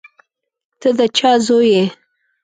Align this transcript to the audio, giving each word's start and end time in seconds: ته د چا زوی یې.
ته 0.79 0.89
د 0.97 0.99
چا 1.17 1.31
زوی 1.45 1.67
یې. 1.75 1.85